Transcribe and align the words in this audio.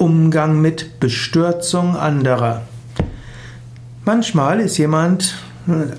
Umgang 0.00 0.62
mit 0.62 0.98
Bestürzung 0.98 1.94
anderer. 1.94 2.62
Manchmal 4.06 4.60
ist 4.60 4.78
jemand 4.78 5.34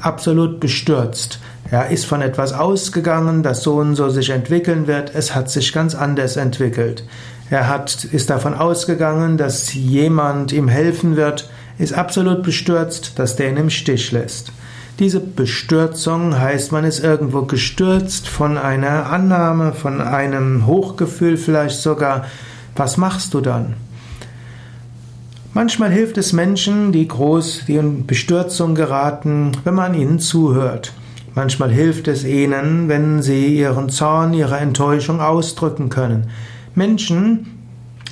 absolut 0.01 0.59
bestürzt. 0.59 1.39
Er 1.70 1.89
ist 1.89 2.07
von 2.07 2.23
etwas 2.23 2.51
ausgegangen, 2.51 3.43
das 3.43 3.61
so 3.61 3.75
und 3.75 3.93
so 3.95 4.09
sich 4.09 4.31
entwickeln 4.31 4.87
wird. 4.87 5.13
Es 5.13 5.35
hat 5.35 5.51
sich 5.51 5.71
ganz 5.71 5.93
anders 5.93 6.35
entwickelt. 6.35 7.03
Er 7.51 7.67
hat, 7.69 8.03
ist 8.05 8.31
davon 8.31 8.55
ausgegangen, 8.55 9.38
dass 9.38 9.71
jemand 9.75 10.52
ihm 10.52 10.68
helfen 10.68 11.15
wird, 11.15 11.47
ist 11.77 11.93
absolut 11.93 12.41
bestürzt, 12.41 13.20
dass 13.20 13.36
der 13.36 13.49
ihn 13.52 13.57
im 13.57 13.70
Stich 13.70 14.11
lässt. 14.11 14.52
Diese 14.97 15.20
Bestürzung 15.20 16.39
heißt, 16.39 16.71
man 16.71 16.86
ist 16.86 17.04
irgendwo 17.04 17.43
gestürzt 17.43 18.27
von 18.27 18.57
einer 18.57 19.11
Annahme, 19.11 19.73
von 19.73 20.02
einem 20.02 20.65
Hochgefühl 20.65 21.38
vielleicht 21.38 21.79
sogar. 21.79 22.25
Was 22.75 22.97
machst 22.97 23.36
du 23.36 23.41
dann? 23.41 23.75
Manchmal 25.54 25.91
hilft 25.91 26.18
es 26.18 26.32
Menschen, 26.32 26.94
die 26.94 27.08
groß, 27.08 27.66
die 27.68 27.76
in 27.76 28.08
Bestürzung 28.08 28.73
geraten, 28.73 29.52
wenn 29.66 29.74
man 29.74 29.94
ihnen 29.94 30.20
zuhört. 30.20 30.94
Manchmal 31.36 31.70
hilft 31.72 32.08
es 32.08 32.24
ihnen, 32.24 32.88
wenn 32.88 33.22
sie 33.22 33.58
ihren 33.58 33.90
Zorn, 33.90 34.34
ihre 34.34 34.58
Enttäuschung 34.58 35.20
ausdrücken 35.20 35.90
können. 35.90 36.30
Menschen, 36.74 37.48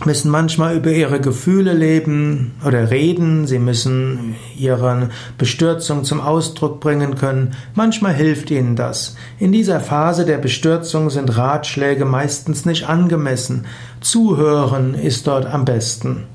müssen 0.06 0.32
manchmal 0.32 0.76
über 0.76 0.92
ihre 0.92 1.20
Gefühle 1.20 1.74
leben 1.74 2.54
oder 2.66 2.90
reden, 2.92 3.48
sie 3.48 3.60
müssen 3.60 4.36
ihre 4.58 5.10
Bestürzung 5.38 6.04
zum 6.04 6.22
Ausdruck 6.22 6.80
bringen 6.80 7.16
können. 7.16 7.56
Manchmal 7.76 8.14
hilft 8.14 8.52
ihnen 8.52 8.76
das. 8.76 9.16
In 9.40 9.52
dieser 9.52 9.80
Phase 9.80 10.26
der 10.26 10.38
Bestürzung 10.38 11.10
sind 11.10 11.38
Ratschläge 11.38 12.06
meistens 12.06 12.66
nicht 12.66 12.88
angemessen. 12.88 13.66
Zuhören 14.02 14.94
ist 14.94 15.28
dort 15.28 15.46
am 15.46 15.66
besten. 15.66 16.26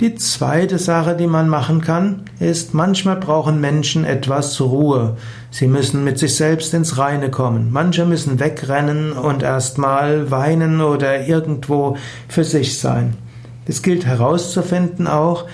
Die 0.00 0.14
zweite 0.14 0.78
Sache, 0.78 1.14
die 1.14 1.26
man 1.26 1.50
machen 1.50 1.82
kann, 1.82 2.22
ist, 2.38 2.72
manchmal 2.72 3.16
brauchen 3.16 3.60
Menschen 3.60 4.06
etwas 4.06 4.58
Ruhe. 4.58 5.18
Sie 5.50 5.66
müssen 5.66 6.04
mit 6.04 6.18
sich 6.18 6.36
selbst 6.36 6.72
ins 6.72 6.96
Reine 6.96 7.30
kommen. 7.30 7.70
Manche 7.70 8.06
müssen 8.06 8.40
wegrennen 8.40 9.12
und 9.12 9.42
erstmal 9.42 10.30
weinen 10.30 10.80
oder 10.80 11.26
irgendwo 11.26 11.98
für 12.28 12.44
sich 12.44 12.78
sein. 12.78 13.18
Es 13.66 13.82
gilt 13.82 14.06
herauszufinden 14.06 15.06
auch, 15.06 15.44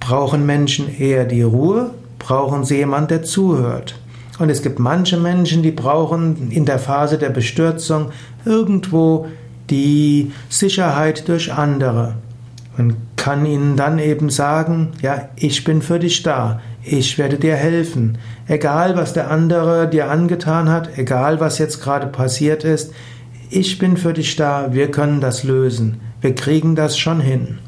brauchen 0.00 0.46
Menschen 0.46 0.88
eher 0.98 1.26
die 1.26 1.42
Ruhe, 1.42 1.90
brauchen 2.18 2.64
sie 2.64 2.76
jemand, 2.76 3.10
der 3.10 3.24
zuhört. 3.24 4.00
Und 4.38 4.48
es 4.48 4.62
gibt 4.62 4.78
manche 4.78 5.18
Menschen, 5.18 5.62
die 5.62 5.70
brauchen 5.70 6.50
in 6.50 6.64
der 6.64 6.78
Phase 6.78 7.18
der 7.18 7.28
Bestürzung 7.28 8.06
irgendwo 8.46 9.26
die 9.68 10.32
Sicherheit 10.48 11.28
durch 11.28 11.52
andere. 11.52 12.14
Man 12.78 12.96
kann 13.22 13.46
ihnen 13.46 13.76
dann 13.76 14.00
eben 14.00 14.30
sagen, 14.30 14.88
ja, 15.00 15.28
ich 15.36 15.62
bin 15.62 15.80
für 15.80 16.00
dich 16.00 16.24
da, 16.24 16.60
ich 16.82 17.18
werde 17.18 17.36
dir 17.36 17.54
helfen. 17.54 18.18
Egal, 18.48 18.96
was 18.96 19.12
der 19.12 19.30
andere 19.30 19.88
dir 19.88 20.10
angetan 20.10 20.68
hat, 20.68 20.98
egal, 20.98 21.38
was 21.38 21.58
jetzt 21.58 21.80
gerade 21.80 22.08
passiert 22.08 22.64
ist, 22.64 22.92
ich 23.48 23.78
bin 23.78 23.96
für 23.96 24.12
dich 24.12 24.34
da, 24.34 24.72
wir 24.72 24.90
können 24.90 25.20
das 25.20 25.44
lösen, 25.44 26.00
wir 26.20 26.34
kriegen 26.34 26.74
das 26.74 26.98
schon 26.98 27.20
hin. 27.20 27.60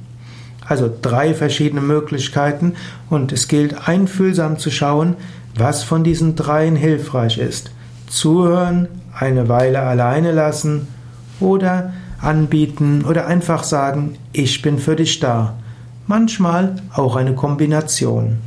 Also 0.66 0.91
drei 1.00 1.34
verschiedene 1.34 1.83
Möglichkeiten 1.83 2.74
und 3.08 3.30
es 3.30 3.46
gilt 3.46 3.86
einfühlsam 3.86 4.58
zu 4.58 4.72
schauen, 4.72 5.14
was 5.55 5.84
von 5.84 6.02
diesen 6.02 6.34
dreien 6.34 6.74
hilfreich 6.74 7.39
ist. 7.39 7.70
Zuhören, 8.08 8.89
eine 9.16 9.48
Weile 9.48 9.83
alleine 9.83 10.33
lassen 10.33 10.89
oder 11.39 11.92
anbieten 12.25 13.05
oder 13.08 13.27
einfach 13.27 13.62
sagen, 13.64 14.17
ich 14.33 14.62
bin 14.62 14.78
für 14.78 14.97
dich 14.97 15.20
da. 15.20 15.55
Manchmal 16.06 16.77
auch 16.92 17.17
eine 17.17 17.34
Kombination. 17.34 18.39